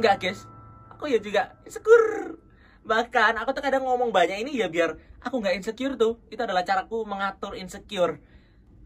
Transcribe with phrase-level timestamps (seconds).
[0.00, 0.48] Enggak guys,
[0.88, 2.40] aku ya juga insecure.
[2.84, 6.20] Bahkan aku tuh kadang ngomong banyak ini ya biar aku nggak insecure tuh.
[6.32, 8.20] Itu adalah caraku mengatur insecure.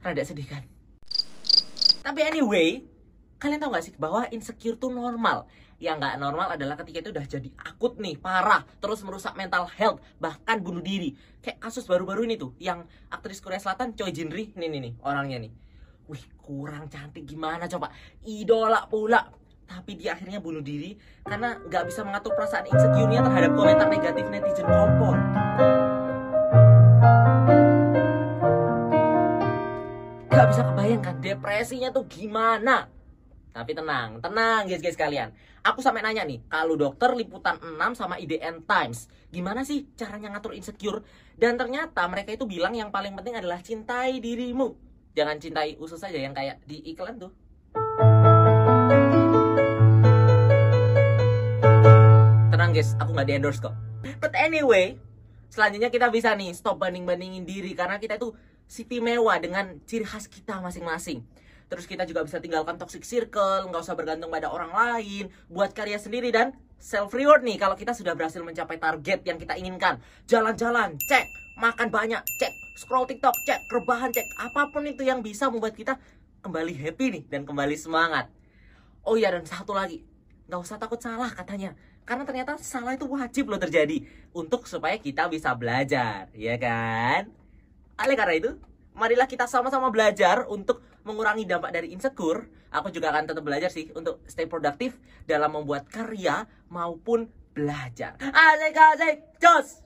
[0.05, 0.63] Rada sedih kan?
[2.05, 2.85] Tapi anyway,
[3.41, 5.49] kalian tahu gak sih bahwa insecure tuh normal?
[5.81, 10.05] Yang nggak normal adalah ketika itu udah jadi akut nih, parah, terus merusak mental health,
[10.21, 11.17] bahkan bunuh diri.
[11.41, 14.93] Kayak kasus baru-baru ini tuh, yang aktris Korea Selatan Choi Jin Ri, nih nih nih
[15.01, 15.53] orangnya nih.
[16.05, 17.89] Wih, kurang cantik gimana coba?
[18.29, 19.44] Idola pula.
[19.65, 24.69] Tapi dia akhirnya bunuh diri karena nggak bisa mengatur perasaan insecure-nya terhadap komentar negatif netizen
[24.69, 25.17] kompor.
[30.35, 32.91] Gak bisa kebayangkan depresinya tuh gimana.
[33.55, 35.31] Tapi tenang, tenang guys guys kalian.
[35.63, 40.53] Aku sampai nanya nih, kalau dokter liputan 6 sama IDN Times, gimana sih caranya ngatur
[40.59, 41.07] insecure?
[41.39, 44.75] Dan ternyata mereka itu bilang yang paling penting adalah cintai dirimu.
[45.15, 47.31] Jangan cintai usus saja yang kayak di iklan tuh.
[52.75, 53.71] Guys, aku nggak di endorse kok.
[54.19, 54.99] But anyway,
[55.47, 58.35] selanjutnya kita bisa nih stop banding-bandingin diri karena kita itu
[58.67, 61.23] city mewah dengan ciri khas kita masing-masing.
[61.71, 66.03] Terus kita juga bisa tinggalkan toxic circle, nggak usah bergantung pada orang lain, buat karya
[66.03, 66.51] sendiri dan
[66.83, 70.03] self reward nih kalau kita sudah berhasil mencapai target yang kita inginkan.
[70.27, 71.31] Jalan-jalan, cek,
[71.63, 75.95] makan banyak, cek, scroll TikTok, cek, rebahan, cek, apa pun itu yang bisa membuat kita
[76.43, 78.27] kembali happy nih dan kembali semangat.
[79.07, 80.03] Oh iya dan satu lagi,
[80.51, 81.79] nggak usah takut salah katanya.
[82.05, 84.05] Karena ternyata salah itu wajib loh terjadi
[84.37, 87.33] untuk supaya kita bisa belajar, ya kan?
[87.97, 88.51] Oleh karena itu,
[88.93, 92.45] marilah kita sama-sama belajar untuk mengurangi dampak dari insecure.
[92.69, 98.21] Aku juga akan tetap belajar sih untuk stay produktif dalam membuat karya maupun belajar.
[98.21, 99.81] Asik asik, jos!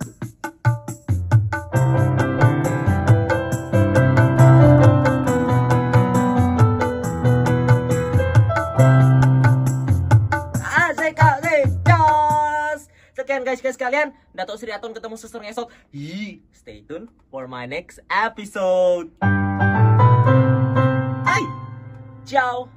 [13.60, 15.68] Guys kalian, Dato Sri Atun ketemu suster ngesot.
[15.94, 19.10] Hi, stay tune for my next episode.
[21.24, 21.44] Hai,
[22.28, 22.68] ciao.